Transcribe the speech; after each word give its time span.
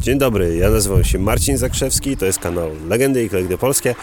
Dzień 0.00 0.18
dobry, 0.18 0.56
ja 0.56 0.70
nazywam 0.70 1.04
się 1.04 1.18
Marcin 1.18 1.56
Zakrzewski, 1.56 2.16
to 2.16 2.26
jest 2.26 2.38
kanał 2.38 2.70
Legendy 2.88 3.24
i 3.24 3.30
Kolekdy 3.30 3.58
Polskie, 3.58 3.94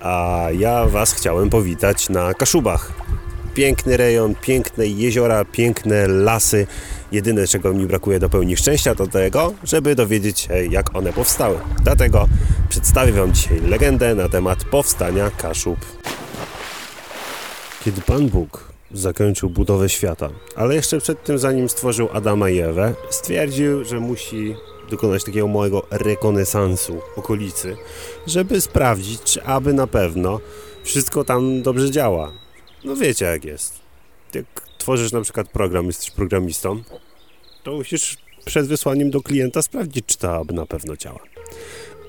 a 0.00 0.46
ja 0.58 0.86
Was 0.86 1.12
chciałem 1.12 1.50
powitać 1.50 2.08
na 2.08 2.34
Kaszubach. 2.34 2.92
Piękny 3.54 3.96
rejon, 3.96 4.34
piękne 4.34 4.86
jeziora, 4.86 5.44
piękne 5.44 6.08
lasy. 6.08 6.66
Jedyne, 7.12 7.46
czego 7.46 7.72
mi 7.74 7.86
brakuje 7.86 8.18
do 8.18 8.28
pełni 8.28 8.56
szczęścia, 8.56 8.94
to 8.94 9.06
tego, 9.06 9.54
żeby 9.64 9.94
dowiedzieć 9.94 10.40
się, 10.40 10.66
jak 10.66 10.96
one 10.96 11.12
powstały. 11.12 11.58
Dlatego 11.82 12.28
przedstawię 12.68 13.12
Wam 13.12 13.32
dzisiaj 13.32 13.60
legendę 13.60 14.14
na 14.14 14.28
temat 14.28 14.64
powstania 14.64 15.30
Kaszub. 15.30 15.78
Kiedy 17.84 18.00
Pan 18.00 18.28
Bóg 18.28 18.72
zakończył 18.92 19.50
budowę 19.50 19.88
świata, 19.88 20.28
ale 20.56 20.74
jeszcze 20.74 21.00
przed 21.00 21.24
tym, 21.24 21.38
zanim 21.38 21.68
stworzył 21.68 22.08
Adama 22.12 22.50
i 22.50 22.58
Ewę, 22.58 22.94
stwierdził, 23.10 23.84
że 23.84 24.00
musi 24.00 24.56
dokonać 24.94 25.24
takiego 25.24 25.48
małego 25.48 25.86
rekonesansu 25.90 27.00
okolicy, 27.16 27.76
żeby 28.26 28.60
sprawdzić, 28.60 29.22
czy 29.22 29.44
aby 29.44 29.72
na 29.72 29.86
pewno 29.86 30.40
wszystko 30.82 31.24
tam 31.24 31.62
dobrze 31.62 31.90
działa. 31.90 32.32
No 32.84 32.96
wiecie 32.96 33.24
jak 33.24 33.44
jest. 33.44 33.80
Jak 34.34 34.46
tworzysz 34.78 35.12
na 35.12 35.20
przykład 35.20 35.48
program, 35.48 35.86
jesteś 35.86 36.10
programistą, 36.10 36.82
to 37.62 37.72
musisz 37.72 38.16
przed 38.44 38.66
wysłaniem 38.66 39.10
do 39.10 39.20
klienta 39.20 39.62
sprawdzić, 39.62 40.06
czy 40.06 40.18
to 40.18 40.36
aby 40.36 40.54
na 40.54 40.66
pewno 40.66 40.96
działa. 40.96 41.20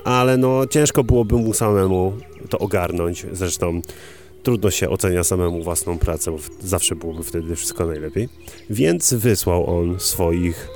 Ale 0.04 0.38
no 0.38 0.68
ciężko 0.68 1.04
byłoby 1.04 1.36
mu 1.36 1.54
samemu 1.54 2.18
to 2.50 2.60
ogarnąć. 2.60 3.26
Zresztą 3.32 3.82
trudno 4.44 4.72
się 4.72 4.90
ocenia 4.90 5.24
samemu 5.24 5.64
własną 5.64 5.98
pracę, 5.98 6.32
bo 6.32 6.38
zawsze 6.60 6.96
byłoby 6.96 7.24
wtedy 7.24 7.56
wszystko 7.56 7.86
najlepiej. 7.86 8.30
Więc 8.70 9.14
wysłał 9.14 9.80
on 9.80 10.00
swoich 10.00 10.68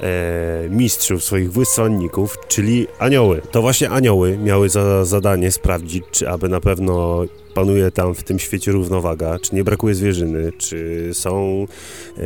e, 0.00 0.68
mistrzów, 0.70 1.24
swoich 1.24 1.52
wysłanników, 1.52 2.36
czyli 2.48 2.86
anioły. 2.98 3.42
To 3.50 3.62
właśnie 3.62 3.90
anioły 3.90 4.38
miały 4.38 4.68
za 4.68 5.04
zadanie 5.04 5.52
sprawdzić, 5.52 6.04
czy 6.10 6.28
aby 6.28 6.48
na 6.48 6.60
pewno 6.60 7.24
panuje 7.54 7.90
tam 7.90 8.14
w 8.14 8.22
tym 8.22 8.38
świecie 8.38 8.72
równowaga, 8.72 9.38
czy 9.38 9.54
nie 9.54 9.64
brakuje 9.64 9.94
zwierzyny, 9.94 10.52
czy 10.58 11.10
są 11.12 11.66
e, 12.18 12.22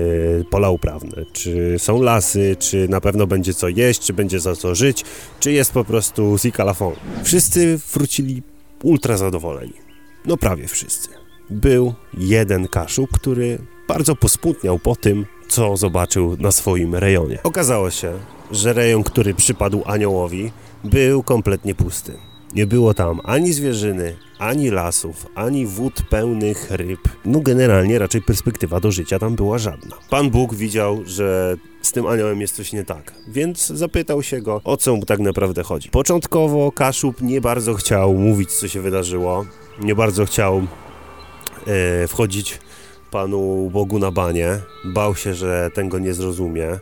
pola 0.51 0.71
uprawne, 0.71 1.25
czy 1.33 1.77
są 1.79 2.03
lasy, 2.03 2.57
czy 2.59 2.89
na 2.89 3.01
pewno 3.01 3.27
będzie 3.27 3.55
co 3.55 3.69
jeść, 3.69 4.01
czy 4.01 4.13
będzie 4.13 4.41
za 4.41 4.57
co 4.57 4.75
żyć, 4.75 5.05
czy 5.41 5.53
jest 5.53 5.73
po 5.73 5.85
prostu 5.85 6.39
zikalafon. 6.39 6.95
Wszyscy 7.25 7.79
wrócili 7.93 8.43
ultra 8.83 9.17
zadowoleni. 9.17 9.73
No 10.27 10.37
prawie 10.37 10.69
wszyscy. 10.69 11.09
Był 11.51 11.95
jeden 12.19 12.69
kaszub, 12.69 13.11
który 13.11 13.59
bardzo 13.89 14.17
posmutniał 14.17 14.79
po 14.79 14.97
tym, 14.97 15.27
co 15.51 15.77
zobaczył 15.77 16.37
na 16.39 16.53
swoim 16.53 16.95
rejonie. 16.95 17.39
Okazało 17.43 17.91
się, 17.91 18.13
że 18.51 18.73
rejon, 18.73 19.03
który 19.03 19.35
przypadł 19.35 19.83
aniołowi, 19.87 20.53
był 20.85 21.23
kompletnie 21.23 21.75
pusty. 21.75 22.13
Nie 22.55 22.67
było 22.67 22.95
tam 22.95 23.21
ani 23.25 23.53
zwierzyny, 23.53 24.17
ani 24.39 24.71
lasów, 24.71 25.27
ani 25.35 25.67
wód 25.67 26.03
pełnych 26.11 26.71
ryb. 26.71 27.01
No 27.25 27.41
generalnie 27.41 27.99
raczej 27.99 28.23
perspektywa 28.23 28.81
do 28.81 28.91
życia 28.91 29.19
tam 29.19 29.37
była 29.37 29.59
żadna. 29.59 29.97
Pan 30.11 30.31
Bóg 30.31 30.55
widział, 30.55 31.01
że 31.05 31.57
z 31.83 31.93
tym 31.93 32.07
aniołem 32.07 32.41
jest 32.41 32.57
coś 32.57 32.73
nie 32.73 32.85
tak, 32.85 33.13
więc 33.29 33.67
zapytał 33.67 34.23
się 34.23 34.41
go, 34.41 34.61
o 34.65 34.77
co 34.77 34.97
mu 34.97 35.07
tak 35.07 35.21
naprawdę 35.21 35.63
chodzi. 35.63 35.91
Początkowo 35.91 36.73
Kaszub 36.73 37.23
nie 37.23 37.41
bardzo 37.41 37.75
chciał 37.75 38.15
mówić, 38.15 38.53
co 38.53 38.69
się 38.69 38.81
wydarzyło. 38.81 39.47
Nie 39.83 39.95
bardzo 39.95 40.27
chciał 40.27 40.63
e, 41.67 42.09
wchodzić 42.09 42.59
Panu 43.11 43.71
Bogu 43.73 43.99
na 43.99 44.11
banie. 44.11 44.61
Bał 44.85 45.15
się, 45.15 45.35
że 45.35 45.71
ten 45.75 45.89
go 45.89 45.99
nie 45.99 46.15
zrozumie, 46.15 46.79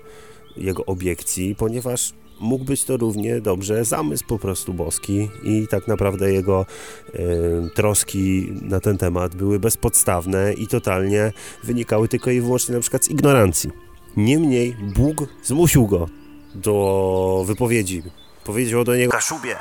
jego 0.57 0.85
obiekcji, 0.85 1.55
ponieważ 1.55 2.13
mógł 2.41 2.65
być 2.65 2.85
to 2.85 2.97
równie 2.97 3.41
dobrze 3.41 3.85
zamysł 3.85 4.25
po 4.27 4.39
prostu 4.39 4.75
boski 4.75 5.31
i 5.43 5.69
tak 5.69 5.89
naprawdę 5.89 6.33
jego 6.33 6.67
y, 7.15 7.71
troski 7.75 8.53
na 8.63 8.81
ten 8.81 8.99
temat 8.99 9.35
były 9.35 9.59
bezpodstawne 9.59 10.53
i 10.53 10.67
totalnie 10.67 11.33
wynikały 11.65 12.09
tylko 12.09 12.31
i 12.31 12.41
wyłącznie 12.41 12.75
na 12.75 12.81
przykład 12.81 13.05
z 13.05 13.11
ignorancji. 13.11 13.71
Niemniej 14.17 14.77
Bóg 14.97 15.17
zmusił 15.43 15.87
go 15.87 16.09
do 16.55 17.45
wypowiedzi. 17.47 18.03
Powiedział 18.45 18.85
do 18.85 18.97
niego: 18.97 19.13
Kaszubie, 19.13 19.57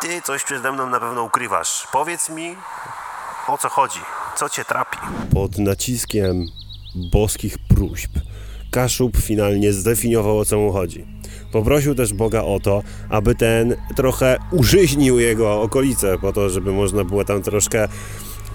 ty 0.00 0.22
coś 0.22 0.44
przede 0.44 0.72
mną 0.72 0.90
na 0.90 1.00
pewno 1.00 1.22
ukrywasz. 1.22 1.88
Powiedz 1.92 2.30
mi, 2.30 2.56
o 3.48 3.58
co 3.58 3.68
chodzi, 3.68 4.00
co 4.40 4.48
cię 4.48 4.64
trapi. 4.64 4.98
Pod 5.34 5.58
naciskiem 5.58 6.46
boskich 7.12 7.58
próśb 7.58 8.10
Kaszub 8.70 9.16
finalnie 9.16 9.72
zdefiniował 9.72 10.38
o 10.38 10.44
co 10.44 10.58
mu 10.58 10.72
chodzi. 10.72 11.06
Poprosił 11.52 11.94
też 11.94 12.12
Boga 12.12 12.42
o 12.42 12.60
to, 12.60 12.82
aby 13.08 13.34
ten 13.34 13.76
trochę 13.96 14.38
użyźnił 14.52 15.18
jego 15.18 15.62
okolice, 15.62 16.18
po 16.18 16.32
to, 16.32 16.50
żeby 16.50 16.72
można 16.72 17.04
było 17.04 17.24
tam 17.24 17.42
troszkę 17.42 17.88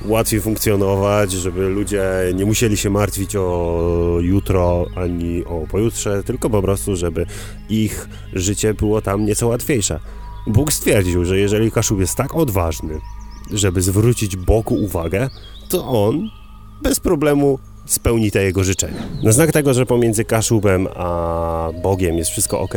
łatwiej 0.05 0.41
funkcjonować, 0.41 1.31
żeby 1.31 1.69
ludzie 1.69 2.03
nie 2.35 2.45
musieli 2.45 2.77
się 2.77 2.89
martwić 2.89 3.35
o 3.35 4.17
jutro 4.21 4.85
ani 4.95 5.45
o 5.45 5.67
pojutrze, 5.67 6.23
tylko 6.23 6.49
po 6.49 6.61
prostu, 6.61 6.95
żeby 6.95 7.25
ich 7.69 8.09
życie 8.33 8.73
było 8.73 9.01
tam 9.01 9.25
nieco 9.25 9.47
łatwiejsze. 9.47 9.99
Bóg 10.47 10.73
stwierdził, 10.73 11.25
że 11.25 11.37
jeżeli 11.37 11.71
Kaszub 11.71 11.99
jest 11.99 12.15
tak 12.15 12.35
odważny, 12.35 12.99
żeby 13.51 13.81
zwrócić 13.81 14.35
Bogu 14.35 14.75
uwagę, 14.75 15.29
to 15.69 15.87
on 15.87 16.29
bez 16.81 16.99
problemu 16.99 17.59
spełni 17.85 18.31
te 18.31 18.43
jego 18.43 18.63
życzenia. 18.63 19.03
Na 19.23 19.31
znak 19.31 19.51
tego, 19.51 19.73
że 19.73 19.85
pomiędzy 19.85 20.25
Kaszubem 20.25 20.87
a 20.95 21.69
Bogiem 21.83 22.17
jest 22.17 22.31
wszystko 22.31 22.59
ok, 22.59 22.73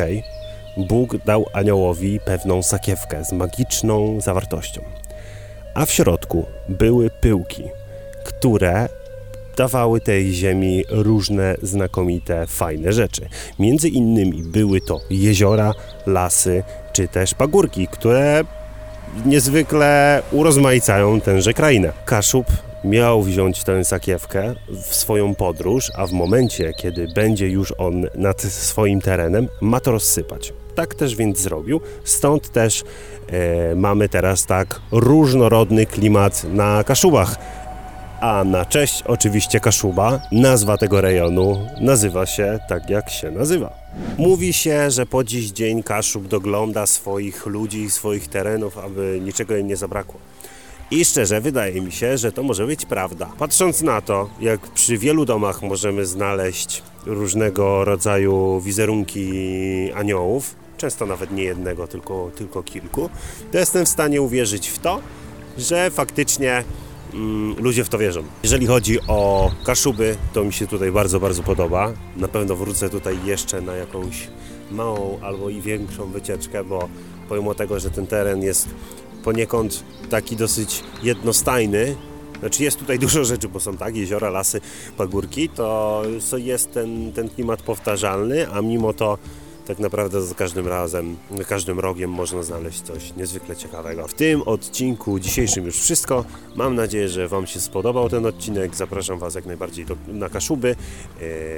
Bóg 0.77 1.17
dał 1.25 1.45
aniołowi 1.53 2.19
pewną 2.25 2.63
sakiewkę 2.63 3.25
z 3.25 3.31
magiczną 3.31 4.21
zawartością. 4.21 4.81
A 5.73 5.85
w 5.85 5.91
środku 5.91 6.45
były 6.69 7.09
pyłki, 7.09 7.63
które 8.25 8.89
dawały 9.57 10.01
tej 10.01 10.33
ziemi 10.33 10.83
różne 10.89 11.55
znakomite, 11.61 12.47
fajne 12.47 12.93
rzeczy. 12.93 13.29
Między 13.59 13.89
innymi 13.89 14.43
były 14.43 14.81
to 14.81 15.01
jeziora, 15.09 15.73
lasy 16.05 16.63
czy 16.93 17.07
też 17.07 17.33
pagórki, 17.33 17.87
które 17.87 18.43
niezwykle 19.25 20.23
urozmaicają 20.31 21.21
tęże 21.21 21.53
krainę. 21.53 21.93
Kaszub 22.05 22.45
miał 22.83 23.21
wziąć 23.21 23.63
tę 23.63 23.85
sakiewkę 23.85 24.55
w 24.69 24.95
swoją 24.95 25.35
podróż, 25.35 25.91
a 25.95 26.07
w 26.07 26.11
momencie, 26.11 26.73
kiedy 26.73 27.07
będzie 27.15 27.49
już 27.49 27.73
on 27.77 28.05
nad 28.15 28.41
swoim 28.41 29.01
terenem, 29.01 29.47
ma 29.61 29.79
to 29.79 29.91
rozsypać. 29.91 30.53
Tak 30.75 30.95
też 30.95 31.15
więc 31.15 31.39
zrobił, 31.39 31.81
stąd 32.03 32.49
też 32.49 32.83
e, 33.27 33.75
mamy 33.75 34.09
teraz 34.09 34.45
tak 34.45 34.81
różnorodny 34.91 35.85
klimat 35.85 36.43
na 36.43 36.83
Kaszubach. 36.83 37.35
A 38.21 38.43
na 38.43 38.65
cześć 38.65 39.03
oczywiście 39.03 39.59
Kaszuba, 39.59 40.21
nazwa 40.31 40.77
tego 40.77 41.01
rejonu 41.01 41.67
nazywa 41.81 42.25
się 42.25 42.59
tak 42.69 42.89
jak 42.89 43.09
się 43.09 43.31
nazywa. 43.31 43.73
Mówi 44.17 44.53
się, 44.53 44.91
że 44.91 45.05
po 45.05 45.23
dziś 45.23 45.51
dzień 45.51 45.83
Kaszub 45.83 46.27
dogląda 46.27 46.85
swoich 46.85 47.45
ludzi 47.45 47.89
swoich 47.89 48.27
terenów, 48.27 48.77
aby 48.77 49.19
niczego 49.23 49.57
im 49.57 49.67
nie 49.67 49.77
zabrakło. 49.77 50.19
I 50.91 51.05
szczerze 51.05 51.41
wydaje 51.41 51.81
mi 51.81 51.91
się, 51.91 52.17
że 52.17 52.31
to 52.31 52.43
może 52.43 52.65
być 52.65 52.85
prawda. 52.85 53.29
Patrząc 53.37 53.81
na 53.81 54.01
to, 54.01 54.29
jak 54.41 54.59
przy 54.59 54.97
wielu 54.97 55.25
domach 55.25 55.61
możemy 55.61 56.05
znaleźć 56.05 56.83
różnego 57.05 57.85
rodzaju 57.85 58.61
wizerunki 58.61 59.31
aniołów, 59.95 60.55
często 60.77 61.05
nawet 61.05 61.31
nie 61.31 61.43
jednego, 61.43 61.87
tylko, 61.87 62.31
tylko 62.35 62.63
kilku, 62.63 63.09
to 63.51 63.57
jestem 63.57 63.85
w 63.85 63.89
stanie 63.89 64.21
uwierzyć 64.21 64.67
w 64.67 64.79
to, 64.79 64.99
że 65.57 65.91
faktycznie 65.91 66.63
ludzie 67.57 67.83
w 67.83 67.89
to 67.89 67.97
wierzą. 67.97 68.23
Jeżeli 68.43 68.67
chodzi 68.67 68.97
o 69.07 69.51
Kaszuby, 69.63 70.17
to 70.33 70.43
mi 70.43 70.53
się 70.53 70.67
tutaj 70.67 70.91
bardzo, 70.91 71.19
bardzo 71.19 71.43
podoba. 71.43 71.93
Na 72.17 72.27
pewno 72.27 72.55
wrócę 72.55 72.89
tutaj 72.89 73.17
jeszcze 73.25 73.61
na 73.61 73.75
jakąś 73.75 74.27
małą 74.71 75.19
albo 75.21 75.49
i 75.49 75.61
większą 75.61 76.11
wycieczkę, 76.11 76.63
bo 76.63 76.89
pomimo 77.29 77.55
tego, 77.55 77.79
że 77.79 77.89
ten 77.89 78.07
teren 78.07 78.41
jest 78.41 78.69
poniekąd 79.23 79.83
taki 80.09 80.35
dosyć 80.35 80.83
jednostajny. 81.03 81.95
Znaczy 82.39 82.63
jest 82.63 82.79
tutaj 82.79 82.99
dużo 83.05 83.25
rzeczy, 83.25 83.49
bo 83.49 83.59
są 83.59 83.77
tak, 83.77 83.95
jeziora, 83.95 84.29
lasy, 84.29 84.61
pagórki, 84.97 85.49
to 85.49 86.01
jest 86.37 86.71
ten, 86.71 87.11
ten 87.13 87.29
klimat 87.29 87.61
powtarzalny, 87.61 88.51
a 88.51 88.61
mimo 88.61 88.93
to 88.93 89.17
tak 89.69 89.79
naprawdę 89.79 90.21
za 90.21 90.35
każdym 90.35 90.67
razem, 90.67 91.17
każdym 91.47 91.79
rogiem 91.79 92.11
można 92.11 92.43
znaleźć 92.43 92.81
coś 92.81 93.15
niezwykle 93.15 93.55
ciekawego. 93.55 94.07
W 94.07 94.13
tym 94.13 94.41
odcinku 94.41 95.19
dzisiejszym 95.19 95.65
już 95.65 95.79
wszystko. 95.79 96.25
Mam 96.55 96.75
nadzieję, 96.75 97.09
że 97.09 97.27
Wam 97.27 97.47
się 97.47 97.59
spodobał 97.59 98.09
ten 98.09 98.25
odcinek. 98.25 98.75
Zapraszam 98.75 99.19
Was 99.19 99.35
jak 99.35 99.45
najbardziej 99.45 99.85
do, 99.85 99.95
na 100.07 100.29
Kaszuby. 100.29 100.75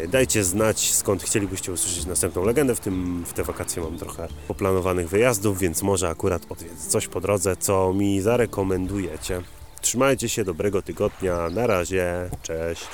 E, 0.03 0.07
dajcie 0.07 0.43
znać, 0.43 0.93
skąd 0.93 1.23
chcielibyście 1.23 1.71
usłyszeć 1.71 2.05
następną 2.05 2.45
legendę. 2.45 2.75
W, 2.75 2.79
tym, 2.79 3.23
w 3.27 3.33
te 3.33 3.43
wakacje 3.43 3.83
mam 3.83 3.97
trochę 3.97 4.27
poplanowanych 4.47 5.09
wyjazdów, 5.09 5.59
więc 5.59 5.81
może 5.81 6.09
akurat 6.09 6.41
odwiedzę 6.49 6.89
coś 6.89 7.07
po 7.07 7.21
drodze, 7.21 7.55
co 7.55 7.93
mi 7.93 8.21
zarekomendujecie. 8.21 9.41
Trzymajcie 9.81 10.29
się, 10.29 10.43
dobrego 10.43 10.81
tygodnia. 10.81 11.49
Na 11.49 11.67
razie, 11.67 12.29
cześć. 12.41 12.87